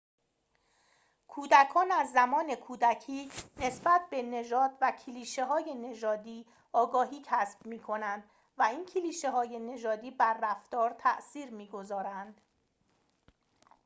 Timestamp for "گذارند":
11.67-12.41